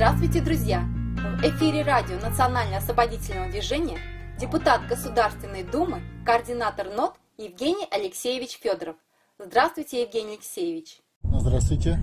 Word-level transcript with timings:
Здравствуйте, 0.00 0.40
друзья! 0.40 0.88
В 1.14 1.42
эфире 1.42 1.82
радио 1.82 2.18
Национального 2.20 2.78
освободительного 2.78 3.50
движения 3.50 3.98
депутат 4.40 4.86
Государственной 4.88 5.62
Думы, 5.62 6.00
координатор 6.24 6.88
НОТ 6.88 7.16
Евгений 7.36 7.86
Алексеевич 7.90 8.58
Федоров. 8.62 8.96
Здравствуйте, 9.38 10.00
Евгений 10.00 10.36
Алексеевич. 10.36 11.02
Здравствуйте. 11.22 11.98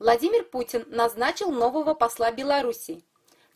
Владимир 0.00 0.42
Путин 0.42 0.84
назначил 0.88 1.52
нового 1.52 1.94
посла 1.94 2.32
Беларуси. 2.32 3.04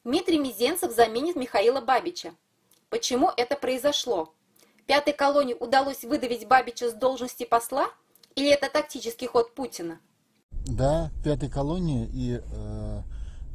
Дмитрий 0.05 0.39
Мизенцев 0.39 0.93
заменит 0.93 1.35
Михаила 1.35 1.80
Бабича. 1.80 2.35
Почему 2.89 3.33
это 3.37 3.57
произошло? 3.57 4.33
Пятой 4.87 5.12
колонии 5.12 5.57
удалось 5.59 6.05
выдавить 6.05 6.46
Бабича 6.46 6.89
с 6.89 6.93
должности 6.93 7.43
посла? 7.45 7.89
Или 8.37 8.48
это 8.48 8.71
тактический 8.71 9.27
ход 9.27 9.57
Путина? 9.57 9.98
Да, 10.53 11.11
пятой 11.25 11.51
колонии 11.51 12.09
и 12.14 12.41
э, 12.41 13.03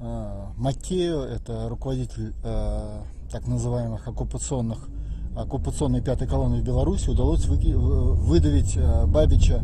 э, 0.01 0.45
Макею, 0.57 1.19
это 1.21 1.69
руководитель 1.69 2.33
э, 2.43 3.01
так 3.31 3.47
называемых 3.47 4.07
оккупационных, 4.07 4.89
оккупационной 5.35 6.01
пятой 6.01 6.27
колонии 6.27 6.59
в 6.59 6.63
Беларуси, 6.63 7.09
удалось 7.09 7.45
вы, 7.45 7.57
выдавить 7.75 8.75
э, 8.75 9.05
Бабича. 9.05 9.61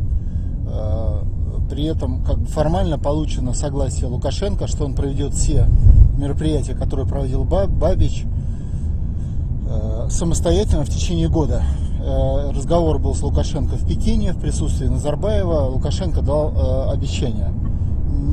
Э, 0.68 1.22
при 1.70 1.84
этом 1.86 2.23
как 2.23 2.38
бы 2.38 2.46
формально 2.46 2.98
получено 2.98 3.54
согласие 3.54 4.08
Лукашенко, 4.08 4.68
что 4.68 4.86
он 4.86 4.96
проведет 4.96 5.34
все 5.34 5.68
мероприятия, 6.18 6.76
которые 6.76 7.05
проводил 7.05 7.44
Бабич, 7.44 8.24
самостоятельно 10.10 10.85
в 10.85 10.90
течение 10.90 11.27
года. 11.27 11.62
Разговор 12.55 12.99
был 12.99 13.13
с 13.13 13.22
Лукашенко 13.22 13.76
в 13.76 13.85
Пекине 13.85 14.32
в 14.32 14.40
присутствии 14.40 14.88
Назарбаева. 14.88 15.68
Лукашенко 15.68 16.22
дал 16.22 16.90
обещание. 16.90 17.52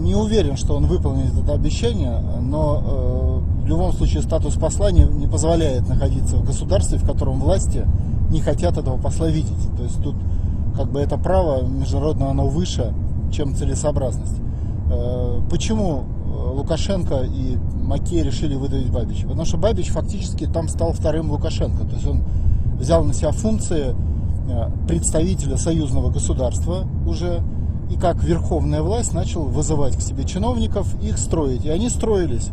Не 0.05 0.15
уверен, 0.15 0.57
что 0.57 0.77
он 0.77 0.87
выполнит 0.87 1.33
это 1.37 1.55
обещание, 1.55 2.21
но 2.41 3.41
в 3.63 3.67
любом 3.67 3.93
случае 3.95 4.23
статус 4.23 4.55
посла 4.55 4.91
не, 4.91 5.05
не 5.05 5.27
позволяет 5.27 5.89
находиться 5.89 6.37
в 6.37 6.45
государстве, 6.45 6.99
в 6.99 7.07
котором 7.07 7.41
власти 7.41 7.87
не 8.31 8.41
хотят 8.41 8.77
этого 8.77 8.99
посла 8.99 9.29
видеть. 9.29 9.77
То 9.77 9.83
есть 9.83 10.03
тут 10.03 10.15
как 10.77 10.93
бы 10.93 11.01
это 11.01 11.17
право 11.17 11.63
международное, 11.63 12.29
оно 12.29 12.47
выше, 12.47 12.93
чем 13.33 13.55
целесообразность. 13.55 14.37
Почему 15.51 16.05
Лукашенко 16.55 17.23
и 17.25 17.57
Макей 17.83 18.23
решили 18.23 18.57
выдавить 18.57 18.91
Бабича? 18.91 19.23
Потому 19.23 19.47
что 19.47 19.57
Бабич 19.57 19.89
фактически 19.89 20.47
там 20.47 20.69
стал 20.69 20.93
вторым 20.93 21.31
Лукашенко. 21.31 21.85
То 21.85 21.95
есть 21.95 22.07
он 22.07 22.23
взял 22.79 23.05
на 23.05 23.15
себя 23.15 23.31
функции 23.31 23.95
э, 24.49 24.71
представителя 24.87 25.57
союзного 25.57 26.11
государства 26.11 26.87
уже 27.07 27.43
и 27.95 27.97
как 27.97 28.23
верховная 28.23 28.83
власть 28.83 29.13
начал 29.13 29.45
вызывать 29.45 29.97
к 29.97 30.01
себе 30.01 30.25
чиновников, 30.25 30.87
их 31.03 31.19
строить. 31.19 31.65
И 31.65 31.71
они 31.71 31.89
строились. 31.89 32.49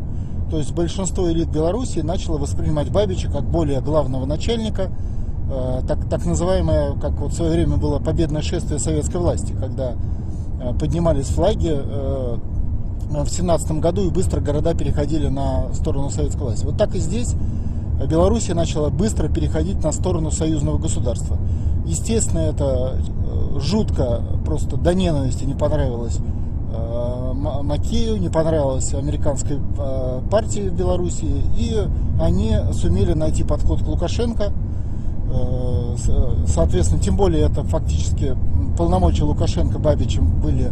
То 0.49 0.57
есть 0.57 0.73
большинство 0.73 1.31
элит 1.31 1.49
Беларуси 1.49 1.99
начало 1.99 2.37
воспринимать 2.37 2.91
Бабича 2.91 3.29
как 3.31 3.43
более 3.43 3.81
главного 3.81 4.25
начальника, 4.25 4.91
э, 5.51 5.81
так, 5.87 6.07
так 6.09 6.25
называемое, 6.25 6.93
как 6.99 7.13
вот 7.13 7.31
в 7.31 7.35
свое 7.35 7.51
время 7.51 7.77
было 7.77 7.99
победное 7.99 8.41
шествие 8.41 8.79
советской 8.79 9.17
власти, 9.17 9.53
когда 9.59 9.93
э, 10.61 10.73
поднимались 10.77 11.27
флаги 11.27 11.71
в 13.11 13.29
семнадцатом 13.29 13.81
году 13.81 14.07
и 14.07 14.09
быстро 14.09 14.39
города 14.39 14.73
переходили 14.73 15.27
на 15.27 15.73
сторону 15.73 16.09
советской 16.09 16.43
власти. 16.43 16.65
Вот 16.65 16.77
так 16.77 16.95
и 16.95 16.99
здесь 16.99 17.35
Белоруссия 18.07 18.53
начала 18.53 18.89
быстро 18.89 19.27
переходить 19.27 19.83
на 19.83 19.91
сторону 19.91 20.31
союзного 20.31 20.77
государства. 20.77 21.37
Естественно, 21.85 22.39
это 22.39 22.95
э, 22.95 23.20
жутко, 23.59 24.21
просто 24.45 24.77
до 24.77 24.93
ненависти 24.93 25.43
не 25.43 25.53
понравилось 25.53 26.19
э, 26.73 27.33
Макею, 27.33 28.17
не 28.19 28.29
понравилось 28.29 28.93
американской 28.93 29.57
э, 29.57 30.21
партии 30.29 30.69
в 30.69 30.73
Беларуси, 30.73 31.25
и 31.57 31.77
они 32.19 32.55
сумели 32.73 33.13
найти 33.13 33.43
подход 33.43 33.83
к 33.83 33.87
Лукашенко. 33.87 34.51
Соответственно, 36.45 37.01
тем 37.01 37.15
более 37.15 37.43
это 37.43 37.63
фактически 37.63 38.35
полномочия 38.77 39.23
Лукашенко 39.23 39.79
Бабичем 39.79 40.27
были 40.41 40.69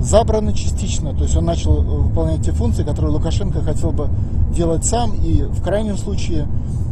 забраны 0.00 0.54
частично, 0.54 1.14
то 1.14 1.24
есть 1.24 1.36
он 1.36 1.44
начал 1.44 1.82
выполнять 1.82 2.42
те 2.42 2.52
функции, 2.52 2.82
которые 2.82 3.12
Лукашенко 3.12 3.60
хотел 3.60 3.92
бы 3.92 4.08
делать 4.54 4.86
сам 4.86 5.12
и 5.12 5.42
в 5.42 5.62
крайнем 5.62 5.98
случае 5.98 6.48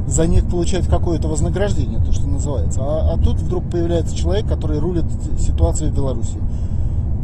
за 0.09 0.27
них 0.27 0.49
получать 0.49 0.87
какое-то 0.87 1.29
вознаграждение, 1.29 2.01
то, 2.01 2.13
что 2.13 2.27
называется. 2.27 2.81
А, 2.83 3.13
а 3.13 3.19
тут 3.19 3.37
вдруг 3.37 3.65
появляется 3.71 4.17
человек, 4.17 4.47
который 4.47 4.79
рулит 4.79 5.05
ситуацией 5.39 5.91
в 5.91 5.95
Беларуси. 5.95 6.39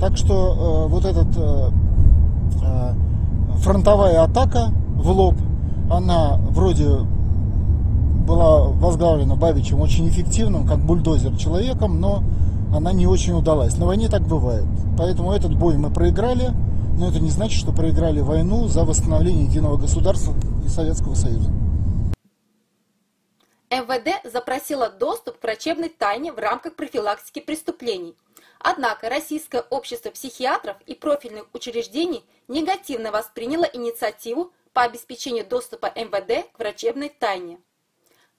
Так 0.01 0.17
что 0.17 0.87
э, 0.87 0.89
вот 0.91 1.05
эта 1.05 1.27
э, 1.37 1.71
э, 2.63 2.95
фронтовая 3.61 4.23
атака 4.23 4.71
в 4.97 5.11
лоб, 5.11 5.35
она 5.91 6.39
вроде 6.51 6.89
была 8.27 8.65
возглавлена 8.65 9.37
Бабичем 9.37 9.81
очень 9.81 10.09
эффективным, 10.09 10.67
как 10.67 10.79
бульдозер 10.79 11.37
человеком, 11.37 12.01
но 12.01 12.23
она 12.75 12.93
не 12.93 13.07
очень 13.07 13.35
удалась. 13.35 13.77
На 13.79 13.87
войне 13.87 14.09
так 14.09 14.23
бывает. 14.23 14.65
Поэтому 14.99 15.33
этот 15.33 15.57
бой 15.57 15.77
мы 15.77 15.91
проиграли, 15.91 16.51
но 16.99 17.09
это 17.09 17.21
не 17.21 17.31
значит, 17.31 17.59
что 17.59 17.73
проиграли 17.73 18.21
войну 18.21 18.67
за 18.69 18.85
восстановление 18.85 19.45
единого 19.45 19.77
государства 19.77 20.35
и 20.65 20.69
Советского 20.69 21.15
Союза. 21.15 21.51
МВД 23.75 24.21
запросила 24.31 24.89
доступ 24.89 25.39
к 25.39 25.43
врачебной 25.43 25.89
тайне 25.89 26.33
в 26.33 26.39
рамках 26.39 26.77
профилактики 26.77 27.41
преступлений. 27.41 28.17
Однако 28.61 29.09
Российское 29.09 29.63
общество 29.63 30.11
психиатров 30.11 30.77
и 30.87 30.95
профильных 30.95 31.47
учреждений 31.53 32.25
негативно 32.47 33.11
восприняло 33.11 33.65
инициативу 33.65 34.53
по 34.73 34.83
обеспечению 34.83 35.45
доступа 35.45 35.93
МВД 35.95 36.51
к 36.53 36.59
врачебной 36.59 37.09
тайне. 37.09 37.61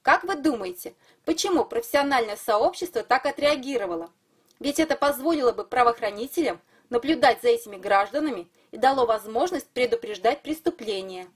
Как 0.02 0.24
вы 0.24 0.36
думаете, 0.36 0.96
почему 1.26 1.66
профессиональное 1.66 2.38
сообщество 2.38 3.04
так 3.04 3.26
отреагировало? 3.26 4.12
Ведь 4.60 4.80
это 4.80 4.96
позволило 4.96 5.52
бы 5.52 5.66
правоохранителям 5.66 6.62
наблюдать 6.90 7.42
за 7.42 7.50
этими 7.50 7.76
гражданами 7.76 8.48
и 8.72 8.78
дало 8.78 9.06
возможность 9.06 9.68
предупреждать 9.70 10.44
преступления. 10.44 11.28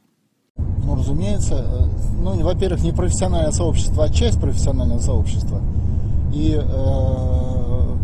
Разумеется, 1.10 1.56
э, 1.56 1.86
ну, 2.22 2.40
во-первых, 2.44 2.84
не 2.84 2.92
профессиональное 2.92 3.52
сообщество, 3.52 4.04
а 4.04 4.10
часть 4.10 4.40
профессионального 4.40 5.00
сообщества. 5.00 5.60
И 6.32 6.56
э, 6.56 6.62
э 6.62 7.96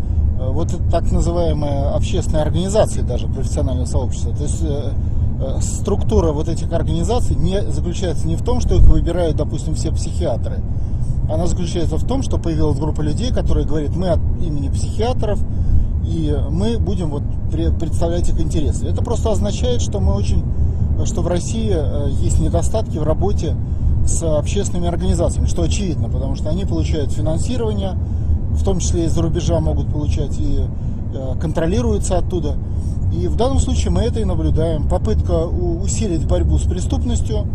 вот 0.50 0.74
так 0.90 1.10
называемая 1.12 1.94
общественная 1.94 2.42
организация 2.42 3.04
даже 3.04 3.28
профессионального 3.28 3.86
сообщества. 3.86 4.34
То 4.34 4.42
есть 4.42 4.62
э, 4.62 4.92
э, 5.40 5.60
структура 5.60 6.32
вот 6.32 6.48
этих 6.48 6.72
организаций 6.72 7.36
не 7.36 7.62
заключается 7.70 8.26
не 8.26 8.34
в 8.34 8.42
том, 8.42 8.60
что 8.60 8.74
их 8.74 8.82
выбирают, 8.82 9.36
допустим, 9.36 9.76
все 9.76 9.92
психиатры, 9.92 10.60
она 11.30 11.46
заключается 11.46 11.96
в 11.96 12.06
том, 12.06 12.22
что 12.22 12.38
появилась 12.38 12.78
группа 12.78 13.02
людей, 13.02 13.32
которые 13.32 13.66
говорят, 13.66 13.94
мы 13.94 14.08
от 14.08 14.20
имени 14.40 14.68
психиатров, 14.68 15.38
и 16.04 16.36
мы 16.50 16.78
будем 16.78 17.10
вот 17.10 17.22
представлять 17.78 18.28
их 18.28 18.40
интересы. 18.40 18.86
Это 18.86 19.02
просто 19.02 19.30
означает, 19.30 19.80
что 19.80 20.00
мы 20.00 20.14
очень, 20.14 20.42
что 21.04 21.22
в 21.22 21.26
России 21.26 21.72
э, 21.72 22.10
есть 22.22 22.40
недостатки 22.40 22.98
в 22.98 23.02
работе 23.02 23.54
с 24.06 24.22
общественными 24.22 24.88
организациями, 24.88 25.46
что 25.46 25.62
очевидно, 25.62 26.08
потому 26.08 26.36
что 26.36 26.48
они 26.48 26.64
получают 26.64 27.12
финансирование, 27.12 27.92
в 28.52 28.64
том 28.64 28.78
числе 28.78 29.04
из-за 29.04 29.22
рубежа 29.22 29.60
могут 29.60 29.92
получать 29.92 30.38
и 30.38 30.60
э, 31.14 31.34
контролируются 31.40 32.18
оттуда. 32.18 32.56
И 33.12 33.28
в 33.28 33.36
данном 33.36 33.58
случае 33.58 33.90
мы 33.90 34.02
это 34.02 34.20
и 34.20 34.24
наблюдаем. 34.24 34.88
Попытка 34.88 35.46
усилить 35.46 36.26
борьбу 36.26 36.58
с 36.58 36.62
преступностью, 36.62 37.46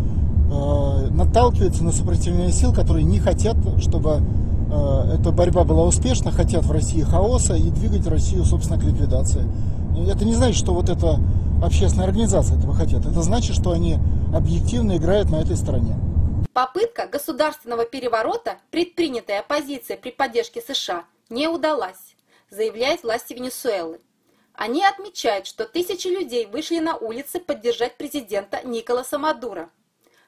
Э, 0.52 1.08
наталкивается 1.10 1.82
на 1.82 1.92
сопротивление 1.92 2.52
сил, 2.52 2.74
которые 2.74 3.04
не 3.04 3.18
хотят, 3.18 3.56
чтобы 3.80 4.20
эта 5.12 5.32
борьба 5.32 5.64
была 5.64 5.84
успешна, 5.84 6.30
хотят 6.30 6.64
в 6.64 6.72
России 6.72 7.02
хаоса 7.02 7.54
и 7.54 7.68
двигать 7.68 8.06
Россию, 8.06 8.46
собственно, 8.46 8.80
к 8.80 8.84
ликвидации. 8.84 9.42
Это 10.08 10.24
не 10.24 10.34
значит, 10.34 10.56
что 10.56 10.72
вот 10.72 10.88
эта 10.88 11.18
общественная 11.62 12.06
организация 12.06 12.58
этого 12.58 12.74
хотят. 12.74 13.06
Это 13.06 13.22
значит, 13.22 13.54
что 13.54 13.70
они 13.70 13.98
объективно 14.34 14.96
играют 14.96 15.30
на 15.30 15.36
этой 15.36 15.56
стороне. 15.56 15.96
Попытка 16.52 17.06
государственного 17.06 17.84
переворота, 17.84 18.58
предпринятая 18.70 19.40
оппозицией 19.40 19.98
при 19.98 20.10
поддержке 20.10 20.60
США, 20.60 21.04
не 21.30 21.48
удалась, 21.48 22.16
заявляет 22.50 23.02
власти 23.02 23.32
Венесуэлы. 23.32 24.00
Они 24.54 24.84
отмечают, 24.84 25.46
что 25.46 25.64
тысячи 25.64 26.08
людей 26.08 26.46
вышли 26.46 26.78
на 26.78 26.96
улицы 26.96 27.40
поддержать 27.40 27.96
президента 27.96 28.60
Николаса 28.66 29.18
Мадуро. 29.18 29.70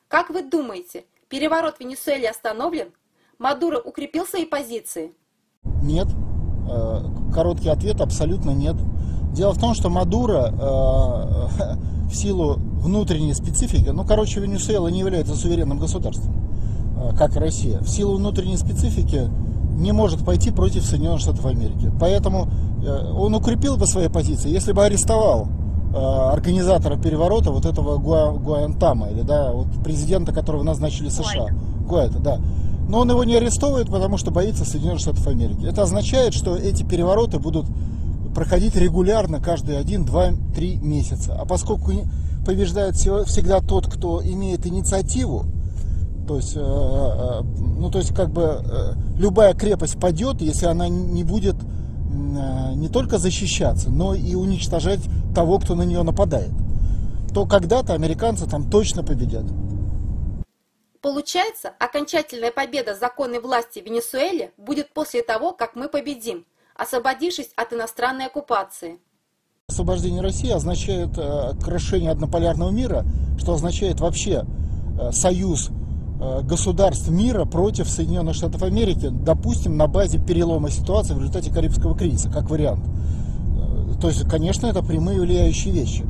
Как 0.09 0.31
вы 0.31 0.43
думаете, 0.43 1.05
переворот 1.29 1.77
в 1.77 1.81
Венесуэле 1.81 2.31
остановлен? 2.31 2.93
Мадуро 3.39 3.79
укрепил 3.79 4.27
свои 4.27 4.47
позиции? 4.47 5.15
Нет. 5.83 6.07
Э, 7.35 7.37
короткий 7.37 7.69
ответ– 7.69 8.01
абсолютно 8.01 8.51
нет. 8.51 8.77
Дело 9.35 9.53
в 9.53 9.59
том, 9.59 9.75
что 9.75 9.91
Мадуро 9.91 10.53
э, 10.53 12.07
в 12.11 12.15
силу 12.15 12.55
внутренней 12.55 13.35
специфики, 13.35 13.89
ну, 13.89 14.05
короче, 14.05 14.41
Венесуэла 14.41 14.89
не 14.89 15.01
является 15.01 15.35
суверенным 15.35 15.79
государством, 15.79 16.35
э, 16.97 17.17
как 17.17 17.37
Россия. 17.37 17.79
В 17.81 17.89
силу 17.89 18.17
внутренней 18.17 18.57
специфики 18.57 19.29
не 19.77 19.93
может 19.93 20.25
пойти 20.25 20.51
против 20.51 20.85
Соединенных 20.85 21.21
Штатов 21.21 21.45
Америки. 21.47 21.91
Поэтому 21.99 22.49
он 23.19 23.35
укрепил 23.35 23.77
бы 23.77 23.87
свои 23.87 24.09
позиции, 24.09 24.49
если 24.49 24.71
бы 24.73 24.85
арестовал 24.85 25.49
организатора 25.93 26.97
переворота, 26.97 27.51
вот 27.51 27.67
этого 27.67 27.99
Гуа, 27.99 28.33
Гуантама, 28.33 29.09
или, 29.09 29.23
да, 29.23 29.53
вот 29.53 29.67
президента, 29.83 30.33
которого 30.33 30.63
назначили 30.63 31.09
США. 31.09 31.49
Гуайта, 31.89 32.19
да. 32.21 32.39
Но 32.89 33.01
он 33.01 33.11
его 33.11 33.25
не 33.25 33.35
арестовывает, 33.37 33.89
потому 33.89 34.19
что 34.19 34.31
боится 34.31 34.65
Соединенных 34.65 35.01
Штатов 35.01 35.27
Америки. 35.27 35.67
Это 35.67 35.83
означает, 35.83 36.35
что 36.35 36.57
эти 36.57 36.83
перевороты 36.83 37.39
будут 37.39 37.67
проходить 38.35 38.77
регулярно 38.77 39.41
каждые 39.41 39.79
один, 39.79 40.05
два, 40.05 40.31
три 40.55 40.77
месяца. 40.77 41.35
А 41.41 41.45
поскольку 41.47 41.93
побеждает 42.45 42.97
всегда 42.97 43.61
тот, 43.61 43.87
кто 43.87 44.23
имеет 44.23 44.67
инициативу, 44.67 45.47
то 46.27 46.37
есть, 46.37 46.55
э, 46.57 46.61
э, 46.61 47.43
ну, 47.79 47.91
то 47.91 47.99
есть, 47.99 48.15
как 48.15 48.31
бы 48.31 48.63
э, 48.65 48.95
любая 49.19 49.55
крепость 49.55 49.99
падет, 49.99 50.41
если 50.41 50.67
она 50.67 50.89
не 50.89 51.25
будет 51.25 51.57
не 52.77 52.89
только 52.89 53.19
защищаться, 53.19 53.91
но 53.91 54.15
и 54.15 54.37
уничтожать 54.37 55.01
того, 55.35 55.59
кто 55.59 55.75
на 55.75 55.83
нее 55.83 56.03
нападает, 56.05 56.53
то 57.35 57.45
когда-то 57.45 57.93
американцы 57.93 58.47
там 58.47 58.71
точно 58.71 59.03
победят. 59.03 59.45
Получается, 61.05 61.73
окончательная 61.79 62.51
победа 62.51 62.95
законной 62.95 63.39
власти 63.39 63.79
в 63.79 63.85
Венесуэле 63.85 64.53
будет 64.57 64.95
после 64.95 65.23
того, 65.23 65.53
как 65.53 65.77
мы 65.77 65.91
победим, 65.91 66.47
освободившись 66.75 67.51
от 67.57 67.75
иностранной 67.75 68.25
оккупации. 68.25 68.99
Освобождение 69.69 70.23
России 70.23 70.51
означает 70.51 71.11
э, 71.19 71.51
крушение 71.63 72.11
однополярного 72.11 72.71
мира, 72.71 73.05
что 73.39 73.53
означает 73.53 74.01
вообще 74.01 74.47
э, 74.99 75.13
союз 75.13 75.69
э, 75.69 76.41
государств 76.41 77.11
мира 77.11 77.45
против 77.45 77.91
Соединенных 77.91 78.35
Штатов 78.35 78.63
Америки, 78.63 79.11
допустим, 79.13 79.77
на 79.77 79.87
базе 79.87 80.19
перелома 80.19 80.71
ситуации 80.71 81.13
в 81.13 81.19
результате 81.19 81.53
Карибского 81.53 81.95
кризиса, 81.95 82.31
как 82.31 82.49
вариант. 82.49 82.83
То 84.01 84.09
есть, 84.09 84.27
конечно, 84.27 84.69
это 84.69 84.83
прямые 84.83 85.21
влияющие 85.21 85.75
вещи. 85.75 86.07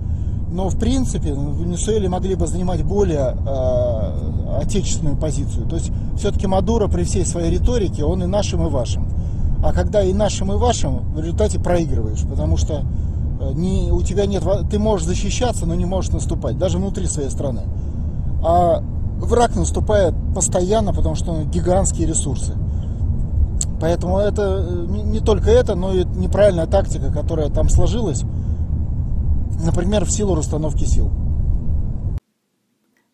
Но, 0.54 0.68
в 0.68 0.78
принципе, 0.78 1.34
в 1.34 1.60
Венесуэле 1.60 2.08
могли 2.08 2.36
бы 2.36 2.46
занимать 2.46 2.84
более 2.84 3.36
э, 3.36 4.60
отечественную 4.62 5.16
позицию. 5.16 5.66
То 5.66 5.74
есть, 5.74 5.90
все-таки 6.16 6.46
Мадуро 6.46 6.86
при 6.86 7.02
всей 7.02 7.26
своей 7.26 7.50
риторике, 7.50 8.04
он 8.04 8.22
и 8.22 8.26
нашим, 8.26 8.64
и 8.64 8.70
вашим. 8.70 9.08
А 9.64 9.72
когда 9.72 10.04
и 10.04 10.12
нашим, 10.12 10.52
и 10.52 10.56
вашим, 10.56 11.12
в 11.12 11.18
результате 11.18 11.58
проигрываешь, 11.58 12.22
потому 12.30 12.56
что 12.56 12.84
э, 13.40 13.52
не, 13.54 13.90
у 13.90 14.00
тебя 14.02 14.26
нет, 14.26 14.44
ты 14.70 14.78
можешь 14.78 15.08
защищаться, 15.08 15.66
но 15.66 15.74
не 15.74 15.86
можешь 15.86 16.12
наступать, 16.12 16.56
даже 16.56 16.78
внутри 16.78 17.08
своей 17.08 17.30
страны. 17.30 17.62
А 18.44 18.80
враг 19.18 19.56
наступает 19.56 20.14
постоянно, 20.36 20.92
потому 20.92 21.16
что 21.16 21.42
гигантские 21.52 22.06
ресурсы. 22.06 22.52
Поэтому 23.80 24.18
это 24.18 24.64
э, 24.64 24.86
не, 24.88 25.02
не 25.02 25.18
только 25.18 25.50
это, 25.50 25.74
но 25.74 25.92
и 25.92 26.04
неправильная 26.04 26.66
тактика, 26.66 27.10
которая 27.10 27.50
там 27.50 27.68
сложилась, 27.68 28.22
например, 29.60 30.04
в 30.04 30.10
силу 30.10 30.34
расстановки 30.34 30.84
сил. 30.84 31.10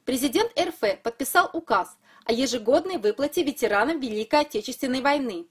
Президент 0.05 0.51
РФ 0.59 1.03
подписал 1.03 1.51
указ 1.53 1.97
о 2.25 2.33
ежегодной 2.33 2.99
выплате 2.99 3.43
ветеранам 3.43 4.01
Великой 4.01 4.41
Отечественной 4.41 5.01
войны 5.01 5.47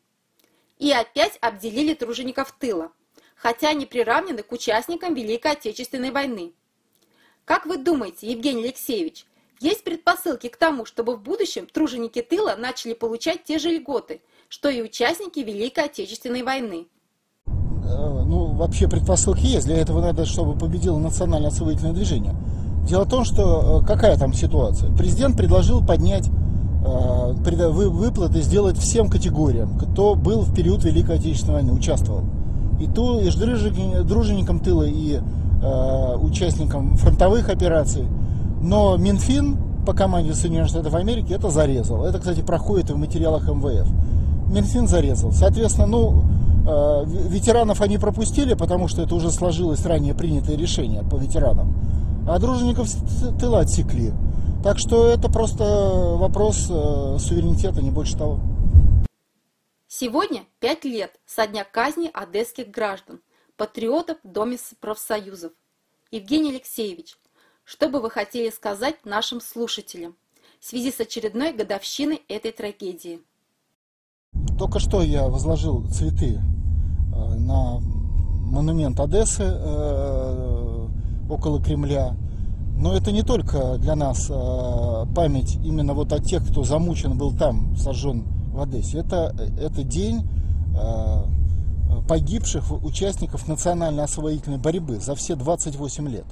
и 0.77 0.91
опять 0.91 1.37
обделили 1.41 1.93
тружеников 1.93 2.51
тыла, 2.53 2.91
хотя 3.35 3.69
они 3.69 3.85
приравнены 3.85 4.43
к 4.43 4.51
участникам 4.51 5.13
Великой 5.13 5.53
Отечественной 5.53 6.11
войны. 6.11 6.53
Как 7.45 7.65
вы 7.65 7.77
думаете, 7.77 8.29
Евгений 8.29 8.63
Алексеевич, 8.63 9.25
есть 9.59 9.83
предпосылки 9.83 10.47
к 10.47 10.57
тому, 10.57 10.85
чтобы 10.85 11.15
в 11.15 11.21
будущем 11.21 11.65
труженики 11.65 12.21
тыла 12.21 12.55
начали 12.55 12.93
получать 12.93 13.43
те 13.43 13.59
же 13.59 13.69
льготы, 13.69 14.21
что 14.47 14.69
и 14.69 14.81
участники 14.81 15.39
Великой 15.39 15.85
Отечественной 15.85 16.43
войны? 16.43 16.87
Вообще 18.59 18.87
предпосылки 18.87 19.45
есть. 19.45 19.65
Для 19.65 19.77
этого 19.77 20.01
надо, 20.01 20.25
чтобы 20.25 20.53
победило 20.53 20.99
национальное 20.99 21.49
освободительное 21.49 21.93
движение. 21.93 22.35
Дело 22.87 23.05
в 23.05 23.09
том, 23.09 23.23
что 23.23 23.81
э, 23.81 23.87
какая 23.87 24.17
там 24.17 24.33
ситуация? 24.33 24.91
Президент 24.91 25.37
предложил 25.37 25.83
поднять 25.85 26.29
Э, 26.81 27.33
выплаты 27.69 28.41
сделать 28.41 28.77
всем 28.77 29.09
категориям, 29.09 29.77
кто 29.77 30.15
был 30.15 30.41
в 30.41 30.53
период 30.53 30.83
Великой 30.85 31.17
Отечественной 31.17 31.55
войны, 31.55 31.73
участвовал. 31.73 32.23
И 32.79 32.87
то 32.87 33.19
и 33.19 33.29
дружинникам 34.03 34.59
тыла, 34.59 34.83
и 34.83 35.19
э, 35.61 36.15
участникам 36.21 36.95
фронтовых 36.95 37.49
операций. 37.49 38.05
Но 38.61 38.95
Минфин 38.95 39.57
по 39.85 39.93
команде 39.93 40.33
Соединенных 40.33 40.69
Штатов 40.69 40.95
Америки 40.95 41.33
это 41.33 41.49
зарезал. 41.49 42.05
Это, 42.05 42.19
кстати, 42.19 42.41
проходит 42.41 42.89
в 42.89 42.95
материалах 42.95 43.47
МВФ. 43.49 43.87
Минфин 44.49 44.87
зарезал. 44.87 45.33
Соответственно, 45.33 45.87
ну, 45.87 46.23
ветеранов 46.65 47.81
они 47.81 47.97
пропустили, 47.97 48.53
потому 48.53 48.87
что 48.87 49.01
это 49.01 49.15
уже 49.15 49.31
сложилось 49.31 49.85
ранее 49.85 50.13
принятое 50.13 50.57
решение 50.57 51.03
по 51.03 51.15
ветеранам. 51.15 51.75
А 52.27 52.37
дружинников 52.39 52.89
тыла 53.39 53.61
отсекли. 53.61 54.13
Так 54.63 54.77
что 54.77 55.07
это 55.07 55.29
просто 55.29 55.63
вопрос 55.63 56.67
э, 56.69 57.17
суверенитета, 57.17 57.81
не 57.81 57.91
больше 57.91 58.17
того. 58.17 58.39
Сегодня 59.87 60.43
пять 60.59 60.83
лет 60.83 61.17
со 61.25 61.47
дня 61.47 61.63
казни 61.63 62.11
одесских 62.13 62.69
граждан, 62.69 63.21
патриотов 63.55 64.17
Доме 64.23 64.57
профсоюзов. 64.81 65.53
Евгений 66.11 66.49
Алексеевич, 66.51 67.17
что 67.63 67.87
бы 67.87 68.01
вы 68.01 68.11
хотели 68.11 68.49
сказать 68.49 69.05
нашим 69.05 69.39
слушателям 69.39 70.17
в 70.59 70.65
связи 70.65 70.91
с 70.91 70.99
очередной 70.99 71.53
годовщиной 71.53 72.21
этой 72.27 72.51
трагедии? 72.51 73.21
Только 74.59 74.79
что 74.79 75.01
я 75.01 75.29
возложил 75.29 75.85
цветы 75.89 76.37
э, 76.37 77.35
на 77.35 77.79
монумент 77.79 78.99
Одессы 78.99 79.43
э, 79.45 80.87
около 81.29 81.61
Кремля. 81.61 82.17
Но 82.75 82.93
это 82.93 83.13
не 83.13 83.23
только 83.23 83.77
для 83.77 83.95
нас 83.95 84.27
э, 84.29 85.05
память 85.15 85.55
именно 85.63 85.93
вот 85.93 86.11
о 86.11 86.19
тех, 86.19 86.45
кто 86.45 86.65
замучен 86.65 87.17
был 87.17 87.31
там, 87.31 87.73
сожжен 87.77 88.25
в 88.51 88.61
Одессе. 88.61 88.99
Это, 88.99 89.33
это 89.61 89.83
день 89.83 90.27
погибших 92.07 92.71
участников 92.83 93.47
национальной 93.47 94.03
освободительной 94.03 94.59
борьбы 94.59 94.99
за 94.99 95.15
все 95.15 95.35
28 95.35 96.09
лет. 96.09 96.25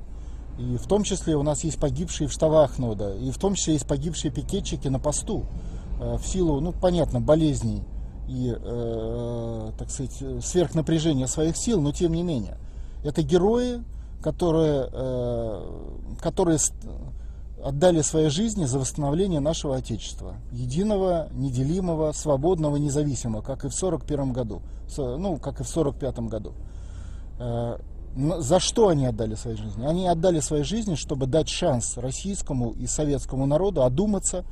И 0.60 0.78
в 0.78 0.86
том 0.88 1.04
числе 1.04 1.36
у 1.36 1.44
нас 1.44 1.64
есть 1.64 1.80
погибшие 1.80 2.28
в 2.28 2.32
штабах 2.32 2.78
нода, 2.78 3.16
и 3.16 3.32
в 3.32 3.38
том 3.38 3.56
числе 3.56 3.74
есть 3.74 3.88
погибшие 3.88 4.32
пикетчики 4.32 4.88
на 4.88 5.00
посту 5.00 5.46
в 6.00 6.22
силу, 6.24 6.60
ну, 6.60 6.74
понятно, 6.74 7.20
болезней 7.20 7.84
и, 8.28 8.54
э, 8.56 9.72
так 9.78 9.90
сказать, 9.90 10.44
сверхнапряжения 10.44 11.28
своих 11.28 11.58
сил, 11.58 11.82
но 11.82 11.92
тем 11.92 12.14
не 12.14 12.24
менее. 12.24 12.58
Это 13.04 13.24
герои, 13.24 13.84
которые, 14.22 14.90
э, 14.92 15.62
которые 16.22 16.60
отдали 17.63 18.01
свои 18.01 18.27
жизни 18.27 18.66
за 18.66 18.80
восстановление 18.80 19.39
нашего 19.39 19.77
Отечества. 19.77 20.36
Единого, 20.51 21.27
неделимого, 21.32 22.12
свободного, 22.12 22.75
независимого, 22.77 23.42
как 23.42 23.66
и 23.66 23.70
в 23.70 23.75
1941 23.75 24.34
году, 24.34 24.62
ну, 24.98 25.38
как 25.38 25.62
и 25.62 25.63
в 25.63 25.70
1945 25.70 26.30
году. 26.30 26.54
Э, 27.39 27.77
за 28.39 28.60
что 28.60 28.88
они 28.88 29.06
отдали 29.06 29.36
свои 29.36 29.56
жизни? 29.56 29.86
Они 29.86 30.08
отдали 30.08 30.39
свои 30.39 30.63
жизни, 30.63 30.96
чтобы 30.96 31.27
дать 31.27 31.50
шанс 31.50 31.98
российскому 31.98 32.72
и 32.72 32.88
советскому 32.88 33.46
народу 33.46 33.84
одуматься, 33.84 34.44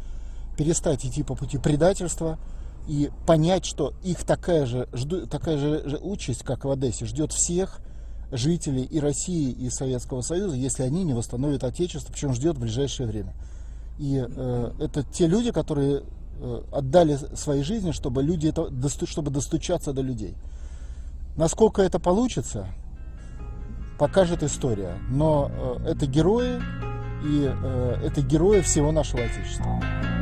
перестать 0.58 1.06
идти 1.06 1.24
по 1.24 1.36
пути 1.36 1.58
предательства 1.58 2.40
и 2.88 3.10
понять, 3.26 3.66
что 3.66 3.94
их 4.04 4.24
такая 4.24 4.66
же, 4.66 4.88
такая 5.30 5.58
же 5.58 6.00
участь, 6.02 6.44
как 6.44 6.66
в 6.66 6.70
Одессе, 6.72 7.06
ждет 7.06 7.32
всех– 7.32 7.80
жителей 8.32 8.84
и 8.84 9.00
России, 9.00 9.52
и 9.52 9.70
Советского 9.70 10.22
Союза, 10.22 10.56
если 10.56 10.84
они 10.84 11.04
не 11.04 11.14
восстановят 11.14 11.64
Отечество, 11.64 12.12
причем 12.12 12.34
ждет 12.34 12.58
в 12.58 12.62
ближайшее 12.62 13.08
время. 13.08 13.34
И 13.98 14.24
э, 14.28 14.72
это 14.80 15.04
те 15.04 15.28
люди, 15.28 15.52
которые 15.52 16.04
э, 16.40 16.62
отдали 16.72 17.18
свои 17.36 17.62
жизни, 17.64 17.92
чтобы, 17.92 18.24
люди 18.24 18.48
это, 18.48 18.70
чтобы 19.06 19.32
достучаться 19.32 19.94
до 19.94 20.02
людей. 20.02 20.36
Насколько 21.38 21.82
это 21.82 22.00
получится, 22.00 22.68
покажет 23.98 24.44
история. 24.44 24.98
Но 25.10 25.50
э, 25.86 25.92
это 25.92 26.08
герои, 26.08 26.62
и 27.24 27.50
э, 27.52 28.02
это 28.04 28.22
герои 28.22 28.62
всего 28.62 28.92
нашего 28.92 29.24
Отечества. 29.24 30.15